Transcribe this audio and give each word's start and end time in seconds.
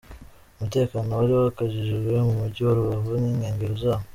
Umutekano 0.55 1.09
wari 1.17 1.33
wakajijwe 1.41 2.13
mu 2.25 2.33
mujyi 2.39 2.61
wa 2.65 2.73
Rubavu 2.77 3.11
n'inkengero 3.21 3.75
zawo. 3.83 4.05